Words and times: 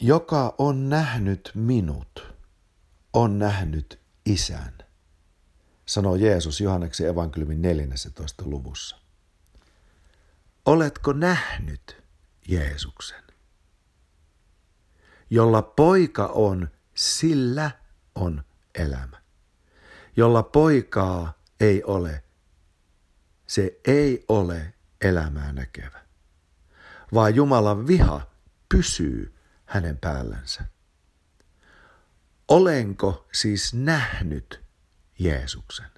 Joka 0.00 0.54
on 0.58 0.88
nähnyt 0.88 1.50
minut, 1.54 2.34
on 3.12 3.38
nähnyt 3.38 4.00
isän, 4.26 4.78
sanoo 5.86 6.16
Jeesus 6.16 6.60
Johanneksen 6.60 7.08
evankeliumin 7.08 7.62
14. 7.62 8.44
luvussa. 8.46 8.96
Oletko 10.66 11.12
nähnyt 11.12 12.02
Jeesuksen? 12.48 13.22
Jolla 15.30 15.62
poika 15.62 16.26
on, 16.26 16.68
sillä 16.94 17.70
on 18.14 18.44
elämä. 18.74 19.22
Jolla 20.16 20.42
poikaa 20.42 21.38
ei 21.60 21.82
ole, 21.84 22.24
se 23.46 23.80
ei 23.84 24.24
ole 24.28 24.74
elämää 25.00 25.52
näkevä, 25.52 26.04
vaan 27.14 27.34
Jumalan 27.34 27.86
viha 27.86 28.26
pysyy 28.68 29.37
hänen 29.68 29.98
päällänsä. 29.98 30.64
Olenko 32.48 33.28
siis 33.32 33.74
nähnyt 33.74 34.60
Jeesuksen? 35.18 35.90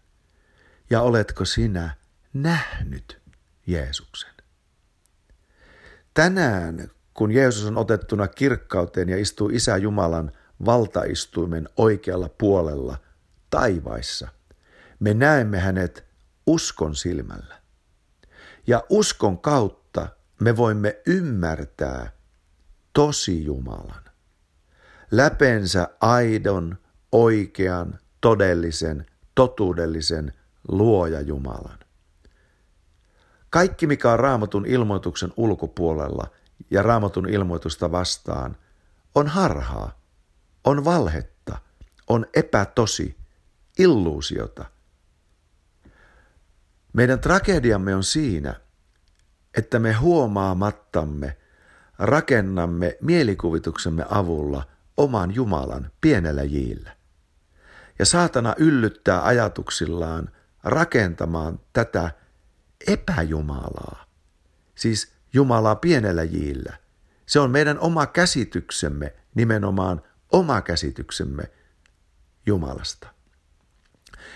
Ja 0.90 1.02
oletko 1.02 1.44
sinä 1.44 1.96
nähnyt 2.32 3.20
Jeesuksen? 3.66 4.34
Tänään, 6.14 6.90
kun 7.14 7.32
Jeesus 7.32 7.64
on 7.64 7.78
otettuna 7.78 8.28
kirkkauteen 8.28 9.08
ja 9.08 9.18
istuu 9.18 9.48
Isä 9.48 9.76
Jumalan 9.76 10.32
valtaistuimen 10.64 11.68
oikealla 11.76 12.28
puolella 12.28 12.98
taivaissa, 13.50 14.28
me 15.00 15.14
näemme 15.14 15.58
hänet 15.58 16.04
uskon 16.46 16.96
silmällä. 16.96 17.60
Ja 18.66 18.84
uskon 18.88 19.38
kautta 19.38 20.08
me 20.40 20.56
voimme 20.56 21.00
ymmärtää 21.06 22.19
tosi 22.92 23.44
Jumalan. 23.44 24.04
Läpensä 25.10 25.88
aidon, 26.00 26.78
oikean, 27.12 27.98
todellisen, 28.20 29.06
totuudellisen 29.34 30.32
luoja 30.68 31.20
Jumalan. 31.20 31.78
Kaikki, 33.50 33.86
mikä 33.86 34.12
on 34.12 34.18
raamatun 34.18 34.66
ilmoituksen 34.66 35.32
ulkopuolella 35.36 36.26
ja 36.70 36.82
raamatun 36.82 37.28
ilmoitusta 37.28 37.92
vastaan, 37.92 38.56
on 39.14 39.28
harhaa, 39.28 40.00
on 40.64 40.84
valhetta, 40.84 41.58
on 42.08 42.26
epätosi, 42.34 43.16
illuusiota. 43.78 44.64
Meidän 46.92 47.20
tragediamme 47.20 47.94
on 47.94 48.04
siinä, 48.04 48.60
että 49.56 49.78
me 49.78 49.92
huomaamattamme 49.92 51.36
rakennamme 52.00 52.96
mielikuvituksemme 53.00 54.04
avulla 54.10 54.66
oman 54.96 55.34
Jumalan 55.34 55.90
pienellä 56.00 56.42
jiillä. 56.42 56.96
Ja 57.98 58.04
saatana 58.04 58.54
yllyttää 58.58 59.26
ajatuksillaan 59.26 60.30
rakentamaan 60.64 61.60
tätä 61.72 62.10
epäjumalaa, 62.86 64.04
siis 64.74 65.12
Jumalaa 65.32 65.74
pienellä 65.74 66.22
jiillä. 66.22 66.76
Se 67.26 67.40
on 67.40 67.50
meidän 67.50 67.78
oma 67.78 68.06
käsityksemme, 68.06 69.14
nimenomaan 69.34 70.02
oma 70.32 70.62
käsityksemme 70.62 71.42
Jumalasta. 72.46 73.08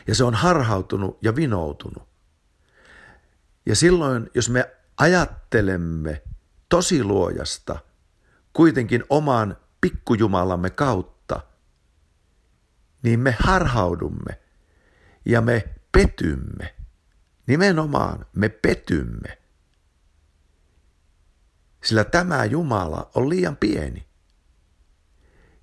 Ja 0.07 0.15
se 0.15 0.25
on 0.25 0.35
harhautunut 0.35 1.19
ja 1.23 1.37
vinoutunut. 1.37 2.09
Ja 3.67 3.77
silloin, 3.77 4.31
jos 4.35 4.51
me 4.51 4.71
ajattelemme 4.97 6.23
tosi 6.75 7.05
luojasta 7.05 7.79
kuitenkin 8.53 9.05
oman 9.09 9.57
pikkujumalamme 9.81 10.71
kautta, 10.71 11.41
niin 13.03 13.21
me 13.21 13.37
harhaudumme 13.39 14.41
ja 15.25 15.41
me 15.41 15.65
petymme. 15.93 16.75
Nimenomaan 17.47 18.27
me 18.37 18.49
petymme. 18.49 19.39
Sillä 21.85 22.05
tämä 22.05 22.45
Jumala 22.45 23.11
on 23.15 23.29
liian 23.29 23.57
pieni. 23.57 24.07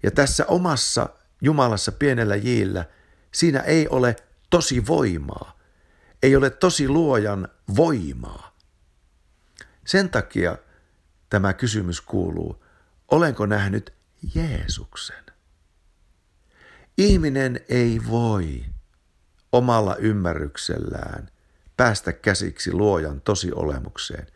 Ja 0.04 0.12
tässä 0.12 0.46
omassa 0.46 1.10
Jumalassa 1.42 1.92
pienellä 1.92 2.36
jiillä, 2.36 2.86
siinä 3.32 3.60
ei 3.60 3.88
ole 3.88 4.16
tosi 4.50 4.88
voimaa. 4.88 5.60
Ei 6.24 6.36
ole 6.36 6.50
tosi 6.50 6.90
luojan 6.90 7.48
voimaa. 7.76 8.58
Sen 9.86 10.10
takia 10.10 10.58
tämä 11.32 11.54
kysymys 11.54 12.02
kuuluu, 12.02 12.64
olenko 13.12 13.46
nähnyt 13.46 13.94
Jeesuksen? 14.36 15.26
Ihminen 16.98 17.60
ei 17.70 18.02
voi 18.10 18.66
omalla 19.52 19.96
ymmärryksellään 19.96 21.30
päästä 21.78 22.14
käsiksi 22.14 22.74
luojan 22.74 23.22
tosiolemukseen. 23.22 24.28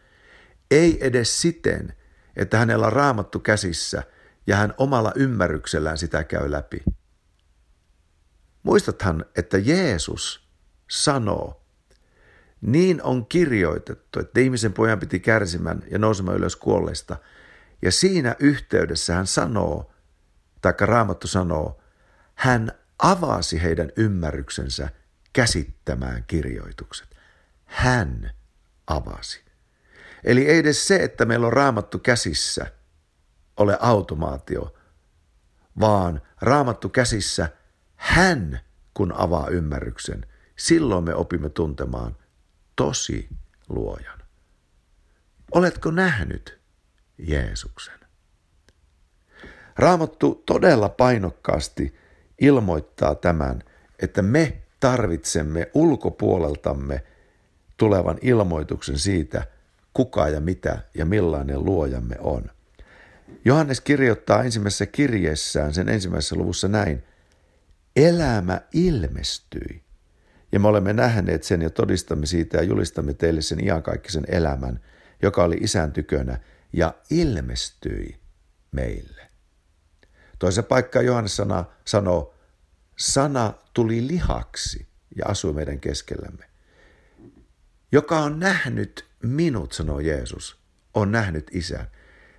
Ei 0.72 1.08
edes 1.08 1.42
siten, 1.42 1.96
että 2.36 2.58
hänellä 2.58 2.86
on 2.86 2.94
raamattu 2.94 3.40
käsissä 3.40 4.04
ja 4.48 4.56
hän 4.56 4.74
omalla 4.78 5.12
ymmärryksellään 5.16 5.98
sitä 5.98 6.24
käy 6.24 6.52
läpi. 6.52 6.84
Muistathan, 8.64 9.26
että 9.36 9.58
Jeesus 9.58 10.48
sanoo 10.92 11.65
niin 12.62 13.04
on 13.04 13.26
kirjoitettu, 13.26 14.20
että 14.20 14.40
ihmisen 14.40 14.74
pojan 14.74 15.00
piti 15.00 15.20
kärsimään 15.20 15.84
ja 15.92 16.00
nousemaan 16.00 16.38
ylös 16.38 16.56
kuolleista. 16.56 17.18
Ja 17.82 17.92
siinä 17.92 18.36
yhteydessä 18.40 19.14
hän 19.14 19.28
sanoo, 19.28 19.92
taikka 20.62 20.86
Raamattu 20.86 21.28
sanoo, 21.28 21.82
hän 22.36 22.72
avasi 23.00 23.64
heidän 23.64 23.92
ymmärryksensä 23.98 24.90
käsittämään 25.34 26.24
kirjoitukset. 26.28 27.08
Hän 27.66 28.32
avasi. 28.88 29.46
Eli 30.24 30.48
ei 30.48 30.58
edes 30.58 30.88
se, 30.88 30.96
että 30.96 31.26
meillä 31.26 31.48
on 31.48 31.54
raamattu 31.54 32.00
käsissä, 32.00 32.66
ole 33.58 33.78
automaatio, 33.82 34.76
vaan 35.80 36.22
raamattu 36.42 36.90
käsissä 36.90 37.50
hän, 37.96 38.60
kun 38.94 39.14
avaa 39.18 39.48
ymmärryksen, 39.48 40.26
silloin 40.56 41.04
me 41.04 41.16
opimme 41.16 41.50
tuntemaan 41.50 42.18
tosi 42.76 43.30
luojan. 43.70 44.20
Oletko 45.52 45.92
nähnyt 45.92 46.60
Jeesuksen? 47.18 48.00
Raamattu 49.76 50.44
todella 50.46 50.90
painokkaasti 50.90 51.96
ilmoittaa 52.42 53.16
tämän, 53.16 53.64
että 54.00 54.22
me 54.22 54.62
tarvitsemme 54.80 55.70
ulkopuoleltamme 55.74 57.04
tulevan 57.78 58.18
ilmoituksen 58.22 59.00
siitä, 59.00 59.44
kuka 59.94 60.30
ja 60.30 60.40
mitä 60.40 60.84
ja 60.94 61.06
millainen 61.06 61.66
luojamme 61.66 62.16
on. 62.20 62.44
Johannes 63.46 63.82
kirjoittaa 63.82 64.44
ensimmäisessä 64.44 64.86
kirjeessään 64.86 65.74
sen 65.74 65.90
ensimmäisessä 65.90 66.36
luvussa 66.36 66.68
näin, 66.68 67.04
elämä 67.96 68.62
ilmestyi 68.74 69.85
ja 70.56 70.60
me 70.60 70.68
olemme 70.68 70.94
nähneet 70.94 71.44
sen 71.44 71.62
ja 71.62 71.70
todistamme 71.70 72.26
siitä 72.26 72.58
ja 72.58 72.64
julistamme 72.64 73.14
teille 73.14 73.42
sen 73.42 73.64
iankaikkisen 73.64 74.24
elämän, 74.28 74.80
joka 75.22 75.44
oli 75.44 75.58
isän 75.62 75.92
tykönä 75.92 76.40
ja 76.74 76.94
ilmestyi 77.10 78.20
meille. 78.72 79.30
Toisen 80.40 80.64
paikkaa 80.64 81.02
Johannes 81.02 81.36
sana, 81.36 81.66
sanoo, 81.86 82.36
sana 82.98 83.54
tuli 83.74 84.08
lihaksi 84.08 84.88
ja 85.16 85.26
asui 85.26 85.54
meidän 85.54 85.80
keskellämme. 85.80 86.46
Joka 87.92 88.20
on 88.20 88.40
nähnyt 88.40 89.06
minut, 89.24 89.72
sanoo 89.72 90.00
Jeesus, 90.00 90.58
on 90.94 91.12
nähnyt 91.12 91.48
isän. 91.52 91.88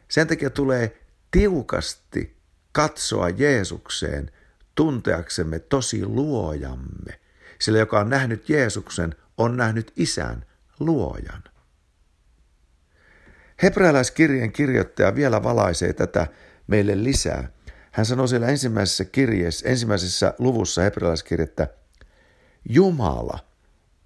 Sen 0.09 0.27
takia 0.27 0.51
tulee 0.51 1.03
tiukasti 1.31 2.37
katsoa 2.73 3.29
Jeesukseen 3.29 4.31
tunteaksemme 4.75 5.59
tosi 5.59 6.07
luojamme– 6.07 7.21
sillä 7.61 7.79
joka 7.79 8.01
on 8.01 8.11
nähnyt 8.11 8.49
Jeesuksen, 8.49 9.15
on 9.37 9.57
nähnyt 9.57 9.93
isän, 9.97 10.45
luojan. 10.81 11.43
Hebrealaiskirjeen 13.63 14.53
kirjoittaja 14.53 15.15
vielä 15.15 15.43
valaisee 15.43 15.93
tätä 15.93 16.27
meille 16.67 17.05
lisää. 17.05 17.49
Hän 17.93 18.07
sanoi 18.07 18.29
siellä 18.29 18.47
ensimmäisessä 18.47 19.05
kirjeessä, 19.05 19.69
ensimmäisessä 19.69 20.35
luvussa 20.39 20.83
hebrealaiskirjettä, 20.83 21.69
Jumala 22.69 23.39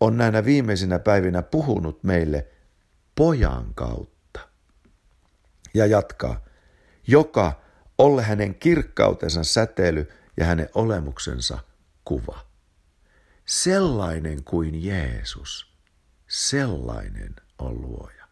on 0.00 0.16
näinä 0.16 0.44
viimeisinä 0.44 0.98
päivinä 0.98 1.42
puhunut 1.42 2.04
meille 2.04 2.46
pojan 3.14 3.74
kautta. 3.74 4.40
Ja 5.74 5.86
jatkaa, 5.86 6.44
joka 7.06 7.60
olle 7.98 8.22
hänen 8.22 8.54
kirkkautensa 8.54 9.44
säteily 9.44 10.08
ja 10.36 10.44
hänen 10.44 10.68
olemuksensa 10.74 11.58
kuva 12.04 12.49
sellainen 13.50 14.44
kuin 14.44 14.84
Jeesus, 14.84 15.72
sellainen 16.28 17.36
on 17.58 17.82
luoja. 17.82 18.24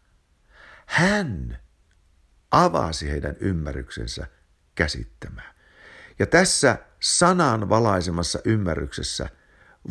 Hän 0.85 1.59
avasi 2.51 3.09
heidän 3.09 3.35
ymmärryksensä 3.39 4.27
käsittämään. 4.75 5.55
Ja 6.19 6.25
tässä 6.25 6.77
sanan 6.99 7.69
valaisemassa 7.69 8.39
ymmärryksessä 8.45 9.29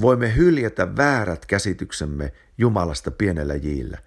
voimme 0.01 0.37
hyljätä 0.37 0.97
väärät 0.97 1.47
käsityksemme 1.47 2.33
Jumalasta 2.59 3.11
pienellä 3.11 3.55
jiillä 3.55 3.99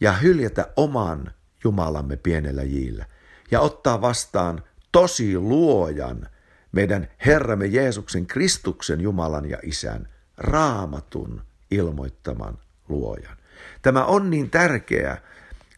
ja 0.00 0.12
hyljätä 0.12 0.72
oman 0.76 1.34
Jumalamme 1.64 2.16
pienellä 2.16 2.62
jiillä 2.62 3.04
ja 3.50 3.60
ottaa 3.60 4.00
vastaan 4.00 4.62
tosi 4.92 5.38
luojan, 5.38 6.28
meidän 6.72 7.08
Herramme 7.26 7.66
Jeesuksen 7.66 8.26
Kristuksen 8.26 9.00
Jumalan 9.00 9.50
ja 9.50 9.58
Isän, 9.62 10.08
raamatun 10.40 11.42
ilmoittaman 11.70 12.58
luojan. 12.88 13.36
Tämä 13.82 14.04
on 14.04 14.30
niin 14.30 14.50
tärkeää, 14.50 15.20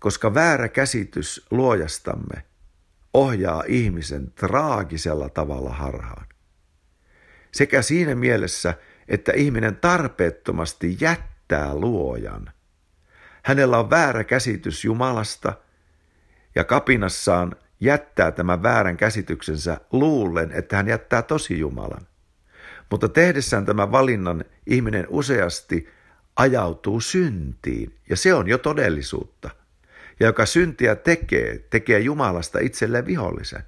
koska 0.01 0.35
väärä 0.35 0.69
käsitys 0.69 1.47
luojastamme 1.51 2.43
ohjaa 3.15 3.63
ihmisen 3.67 4.33
traagisella 4.33 5.29
tavalla 5.29 5.71
harhaan. 5.71 6.27
Sekä 7.53 7.83
siinä 7.83 8.15
mielessä, 8.15 8.75
että 9.09 9.33
ihminen 9.33 9.77
tarpeettomasti 9.77 10.97
jättää 11.01 11.75
luojan. 11.75 12.53
Hänellä 13.43 13.79
on 13.79 13.91
väärä 13.91 14.25
käsitys 14.25 14.85
Jumalasta 14.85 15.53
ja 16.55 16.65
kapinassaan 16.65 17.57
jättää 17.81 18.31
tämän 18.31 18.63
väärän 18.63 18.97
käsityksensä 18.97 19.81
luullen, 19.93 20.53
että 20.53 20.77
hän 20.77 20.89
jättää 20.89 21.23
tosi 21.23 21.59
Jumalan. 21.59 22.07
Mutta 22.93 23.09
tehdessään 23.09 23.65
tämän 23.65 23.93
valinnan 23.93 24.45
ihminen 24.67 25.07
useasti 25.09 25.89
ajautuu 26.37 27.01
syntiin, 27.01 27.99
ja 28.11 28.17
se 28.17 28.35
on 28.35 28.49
jo 28.49 28.59
todellisuutta. 28.59 29.51
Ja 30.21 30.27
joka 30.27 30.47
syntiä 30.47 30.97
tekee, 30.97 31.59
tekee 31.71 31.99
Jumalasta 31.99 32.59
itselleen 32.59 33.07
vihollisen. 33.07 33.63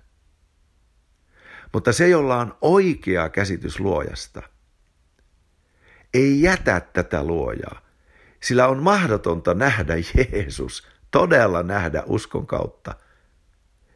Mutta 1.72 1.92
se, 1.92 2.08
jolla 2.08 2.36
on 2.36 2.58
oikea 2.60 3.28
käsitys 3.28 3.80
luojasta, 3.80 4.42
ei 6.14 6.42
jätä 6.42 6.80
tätä 6.80 7.24
luojaa, 7.24 7.80
sillä 8.42 8.68
on 8.68 8.82
mahdotonta 8.82 9.54
nähdä 9.54 9.94
Jeesus, 10.14 10.88
todella 11.10 11.62
nähdä 11.62 12.02
uskon 12.06 12.46
kautta, 12.46 12.94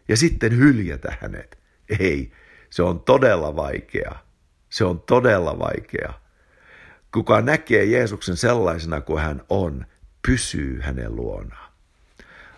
ja 0.08 0.16
sitten 0.16 0.56
hyljätä 0.56 1.16
hänet. 1.20 1.58
Ei, 2.00 2.32
se 2.70 2.82
on 2.82 3.00
todella 3.00 3.56
vaikeaa. 3.56 4.27
Se 4.70 4.84
on 4.84 5.00
todella 5.00 5.58
vaikeaa. 5.58 6.20
Kuka 7.12 7.40
näkee 7.40 7.84
Jeesuksen 7.84 8.36
sellaisena 8.36 9.00
kuin 9.00 9.22
hän 9.22 9.42
on, 9.48 9.86
pysyy 10.26 10.80
hänen 10.80 11.16
luonaan. 11.16 11.72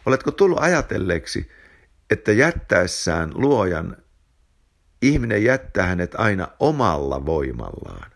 Oletko 0.07 0.31
tullut 0.31 0.59
ajatelleeksi, 0.61 1.51
että 2.11 2.33
jättäessään 2.33 3.31
luojan 3.35 3.97
ihminen 5.03 5.45
jättää 5.45 5.87
hänet 5.87 6.15
aina 6.15 6.49
omalla 6.59 7.27
voimallaan? 7.27 8.11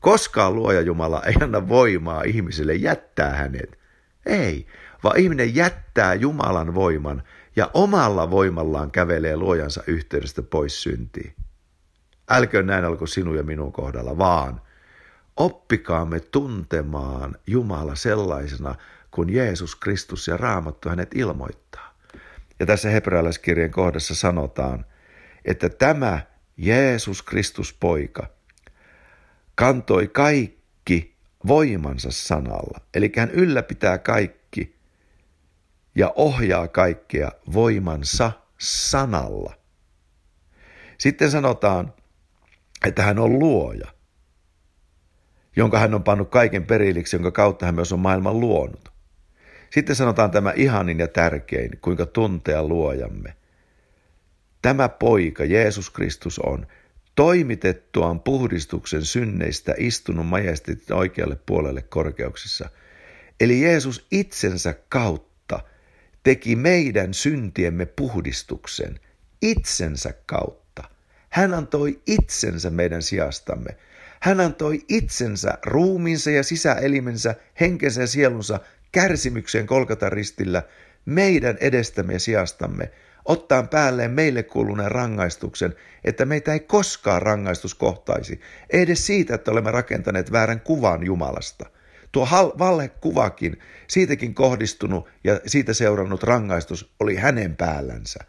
Koskaan 0.00 0.54
luoja 0.54 0.80
Jumala 0.80 1.22
ei 1.22 1.34
anna 1.40 1.68
voimaa 1.68 2.22
ihmiselle 2.22 2.74
jättää 2.74 3.34
hänet. 3.34 3.78
Ei, 4.26 4.66
vaan 5.04 5.18
ihminen 5.18 5.54
jättää 5.54 6.14
Jumalan 6.14 6.74
voiman 6.74 7.22
ja 7.56 7.70
omalla 7.74 8.30
voimallaan 8.30 8.90
kävelee 8.90 9.36
luojansa 9.36 9.82
yhteydestä 9.86 10.42
pois 10.42 10.82
syntiin. 10.82 11.34
Älköön 12.30 12.66
näin 12.66 12.84
alko 12.84 13.06
sinun 13.06 13.36
ja 13.36 13.42
minun 13.42 13.72
kohdalla, 13.72 14.18
vaan 14.18 14.60
oppikaamme 15.36 16.20
tuntemaan 16.20 17.36
Jumala 17.46 17.94
sellaisena, 17.94 18.74
kun 19.10 19.32
Jeesus 19.32 19.76
Kristus 19.76 20.28
ja 20.28 20.36
Raamattu 20.36 20.88
hänet 20.88 21.14
ilmoittaa. 21.14 21.94
Ja 22.60 22.66
tässä 22.66 22.90
hebrealaiskirjan 22.90 23.70
kohdassa 23.70 24.14
sanotaan, 24.14 24.84
että 25.44 25.68
tämä 25.68 26.20
Jeesus 26.56 27.22
Kristus 27.22 27.72
poika 27.72 28.26
kantoi 29.54 30.08
kaikki 30.08 31.16
voimansa 31.46 32.10
sanalla. 32.10 32.80
Eli 32.94 33.12
hän 33.16 33.30
ylläpitää 33.30 33.98
kaikki 33.98 34.76
ja 35.94 36.12
ohjaa 36.16 36.68
kaikkea 36.68 37.32
voimansa 37.52 38.32
sanalla. 38.58 39.54
Sitten 40.98 41.30
sanotaan, 41.30 41.92
että 42.86 43.02
hän 43.02 43.18
on 43.18 43.38
luoja, 43.38 43.88
jonka 45.56 45.78
hän 45.78 45.94
on 45.94 46.04
pannut 46.04 46.30
kaiken 46.30 46.66
perilliksi, 46.66 47.16
jonka 47.16 47.30
kautta 47.30 47.66
hän 47.66 47.74
myös 47.74 47.92
on 47.92 48.00
maailman 48.00 48.40
luonut. 48.40 48.92
Sitten 49.72 49.96
sanotaan 49.96 50.30
tämä 50.30 50.52
ihanin 50.56 50.98
ja 50.98 51.08
tärkein, 51.08 51.70
kuinka 51.80 52.06
tuntea 52.06 52.64
luojamme. 52.64 53.34
Tämä 54.62 54.88
poika, 54.88 55.44
Jeesus 55.44 55.90
Kristus, 55.90 56.38
on 56.38 56.66
toimitettuaan 57.14 58.20
puhdistuksen 58.20 59.04
synneistä 59.04 59.74
istunut 59.78 60.26
majesteetin 60.26 60.96
oikealle 60.96 61.36
puolelle 61.46 61.82
korkeuksissa. 61.82 62.68
Eli 63.40 63.62
Jeesus 63.62 64.06
itsensä 64.10 64.74
kautta 64.88 65.60
teki 66.22 66.56
meidän 66.56 67.14
syntiemme 67.14 67.86
puhdistuksen 67.86 69.00
itsensä 69.42 70.14
kautta. 70.26 70.63
Hän 71.34 71.54
antoi 71.54 72.00
itsensä 72.06 72.70
meidän 72.70 73.02
sijastamme. 73.02 73.76
Hän 74.20 74.40
antoi 74.40 74.80
itsensä, 74.88 75.58
ruumiinsa 75.66 76.30
ja 76.30 76.42
sisäelimensä, 76.42 77.34
henkensä 77.60 78.00
ja 78.00 78.06
sielunsa 78.06 78.60
kärsimykseen 78.92 79.66
kolkata 79.66 80.10
ristillä 80.10 80.62
meidän 81.04 81.56
edestämme 81.60 82.12
ja 82.12 82.20
sijastamme, 82.20 82.90
ottaen 83.24 83.68
päälleen 83.68 84.10
meille 84.10 84.42
kuuluneen 84.42 84.90
rangaistuksen, 84.90 85.74
että 86.04 86.24
meitä 86.24 86.52
ei 86.52 86.60
koskaan 86.60 87.22
rangaistus 87.22 87.74
kohtaisi, 87.74 88.40
ei 88.70 88.82
edes 88.82 89.06
siitä, 89.06 89.34
että 89.34 89.50
olemme 89.50 89.70
rakentaneet 89.70 90.32
väärän 90.32 90.60
kuvan 90.60 91.06
Jumalasta. 91.06 91.66
Tuo 92.12 92.54
valhekuvakin, 92.58 93.58
siitäkin 93.86 94.34
kohdistunut 94.34 95.08
ja 95.24 95.40
siitä 95.46 95.72
seurannut 95.72 96.22
rangaistus 96.22 96.94
oli 97.00 97.16
hänen 97.16 97.56
päällänsä. 97.56 98.20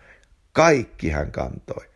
Kaikki 0.54 1.10
hän 1.10 1.31
kantoi. 1.31 1.95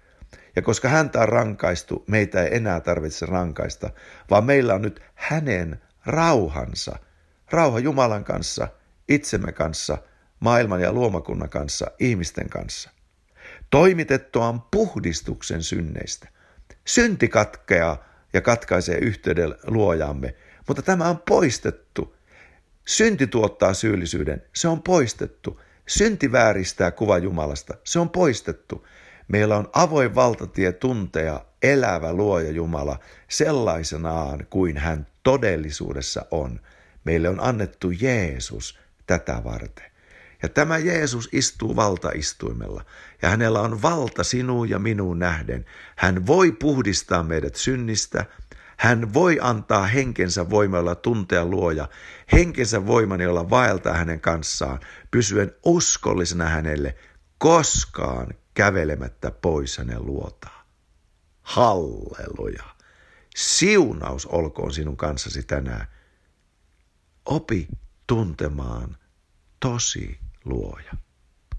Ja 0.59 0.63
koska 0.63 0.89
häntä 0.89 1.19
on 1.19 1.29
rankaistu, 1.29 2.03
meitä 2.07 2.43
ei 2.43 2.55
enää 2.55 2.79
tarvitse 2.79 3.25
rankaista, 3.25 3.89
vaan 4.29 4.43
meillä 4.43 4.73
on 4.73 4.81
nyt 4.81 5.01
hänen 5.15 5.81
rauhansa. 6.05 6.99
Rauha 7.51 7.79
Jumalan 7.79 8.23
kanssa, 8.23 8.67
itsemme 9.09 9.51
kanssa, 9.51 9.97
maailman 10.39 10.81
ja 10.81 10.93
luomakunnan 10.93 11.49
kanssa, 11.49 11.91
ihmisten 11.99 12.49
kanssa. 12.49 12.89
Toimitettuaan 13.69 14.61
puhdistuksen 14.61 15.63
synneistä. 15.63 16.27
Synti 16.85 17.27
katkeaa 17.27 18.03
ja 18.33 18.41
katkaisee 18.41 18.97
yhteyden 18.97 19.55
luojamme, 19.67 20.35
mutta 20.67 20.81
tämä 20.81 21.09
on 21.09 21.21
poistettu. 21.29 22.15
Synti 22.87 23.27
tuottaa 23.27 23.73
syyllisyyden, 23.73 24.43
se 24.55 24.67
on 24.67 24.83
poistettu. 24.83 25.61
Synti 25.87 26.31
vääristää 26.31 26.91
kuva 26.91 27.17
Jumalasta, 27.17 27.73
se 27.83 27.99
on 27.99 28.09
poistettu. 28.09 28.87
Meillä 29.29 29.57
on 29.57 29.69
avoin 29.73 30.15
valtatie 30.15 30.71
tuntea 30.71 31.45
elävä 31.63 32.13
luoja 32.13 32.51
Jumala 32.51 32.99
sellaisenaan 33.27 34.47
kuin 34.49 34.77
hän 34.77 35.07
todellisuudessa 35.23 36.25
on. 36.31 36.59
Meille 37.03 37.29
on 37.29 37.39
annettu 37.39 37.91
Jeesus 37.91 38.79
tätä 39.07 39.41
varten. 39.43 39.91
Ja 40.43 40.49
tämä 40.49 40.77
Jeesus 40.77 41.29
istuu 41.31 41.75
valtaistuimella 41.75 42.85
ja 43.21 43.29
hänellä 43.29 43.61
on 43.61 43.81
valta 43.81 44.23
sinuun 44.23 44.69
ja 44.69 44.79
minuun 44.79 45.19
nähden. 45.19 45.65
Hän 45.95 46.27
voi 46.27 46.51
puhdistaa 46.51 47.23
meidät 47.23 47.55
synnistä, 47.55 48.25
hän 48.77 49.13
voi 49.13 49.37
antaa 49.41 49.85
henkensä 49.85 50.49
voimalla 50.49 50.95
tuntea 50.95 51.45
luoja, 51.45 51.89
henkensä 52.31 52.85
voiman, 52.85 53.21
jolla 53.21 53.49
vaeltaa 53.49 53.93
hänen 53.93 54.21
kanssaan, 54.21 54.79
pysyen 55.11 55.51
uskollisena 55.65 56.45
hänelle, 56.45 56.95
koskaan 57.37 58.27
kävelemättä 58.59 59.31
pois 59.31 59.77
hänen 59.77 60.05
luotaan. 60.05 60.65
Halleluja. 61.41 62.63
Siunaus 63.35 64.25
olkoon 64.25 64.73
sinun 64.73 64.97
kanssasi 64.97 65.43
tänään. 65.43 65.87
Opi 67.25 67.67
tuntemaan 68.07 68.97
tosi 69.59 70.19
luoja. 70.45 70.93